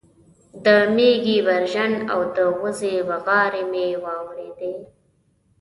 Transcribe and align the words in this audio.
د 0.63 0.65
مېږې 0.95 1.37
برژن 1.47 1.93
او 2.11 2.19
د 2.35 2.37
وزې 2.61 2.95
بغارې 3.09 3.63
مې 3.71 3.87
واورېدې 4.03 4.73